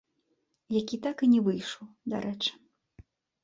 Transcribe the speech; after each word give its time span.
Які 0.79 0.99
так 1.03 1.21
і 1.29 1.31
не 1.35 1.39
выйшаў, 1.49 1.85
дарэчы. 2.17 2.51